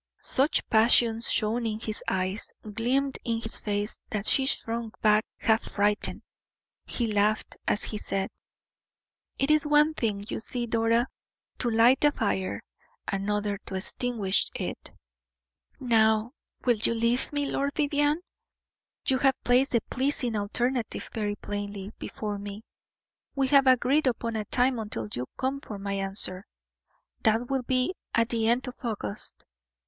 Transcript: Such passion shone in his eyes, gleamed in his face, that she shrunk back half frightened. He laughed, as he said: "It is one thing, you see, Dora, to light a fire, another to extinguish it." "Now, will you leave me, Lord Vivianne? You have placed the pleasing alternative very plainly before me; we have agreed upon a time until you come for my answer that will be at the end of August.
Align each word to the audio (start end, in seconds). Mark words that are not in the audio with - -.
Such 0.23 0.67
passion 0.67 1.21
shone 1.21 1.67
in 1.67 1.79
his 1.79 2.03
eyes, 2.07 2.55
gleamed 2.73 3.19
in 3.23 3.39
his 3.39 3.57
face, 3.57 3.99
that 4.09 4.25
she 4.25 4.47
shrunk 4.47 4.99
back 4.99 5.23
half 5.37 5.61
frightened. 5.73 6.23
He 6.87 7.05
laughed, 7.13 7.55
as 7.67 7.83
he 7.83 7.99
said: 7.99 8.31
"It 9.37 9.51
is 9.51 9.67
one 9.67 9.93
thing, 9.93 10.25
you 10.27 10.39
see, 10.39 10.65
Dora, 10.65 11.07
to 11.59 11.69
light 11.69 12.03
a 12.03 12.11
fire, 12.11 12.63
another 13.07 13.59
to 13.67 13.75
extinguish 13.75 14.49
it." 14.55 14.89
"Now, 15.79 16.31
will 16.65 16.77
you 16.77 16.95
leave 16.95 17.31
me, 17.31 17.45
Lord 17.45 17.75
Vivianne? 17.75 18.21
You 19.07 19.19
have 19.19 19.35
placed 19.43 19.73
the 19.73 19.81
pleasing 19.81 20.35
alternative 20.35 21.11
very 21.13 21.35
plainly 21.35 21.91
before 21.99 22.39
me; 22.39 22.63
we 23.35 23.49
have 23.49 23.67
agreed 23.67 24.07
upon 24.07 24.35
a 24.35 24.45
time 24.45 24.79
until 24.79 25.07
you 25.13 25.27
come 25.37 25.61
for 25.61 25.77
my 25.77 25.93
answer 25.93 26.47
that 27.21 27.51
will 27.51 27.61
be 27.61 27.93
at 28.15 28.29
the 28.29 28.47
end 28.47 28.67
of 28.67 28.73
August. 28.83 29.45